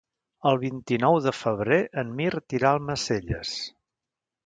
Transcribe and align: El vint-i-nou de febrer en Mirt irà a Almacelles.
El 0.51 0.55
vint-i-nou 0.63 1.17
de 1.27 1.35
febrer 1.41 1.79
en 2.05 2.17
Mirt 2.23 2.59
irà 2.61 2.73
a 2.73 2.81
Almacelles. 2.81 3.57